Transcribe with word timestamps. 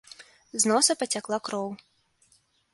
З 0.63 0.71
носа 0.71 0.95
пацякла 1.03 1.37
кроў. 1.49 1.69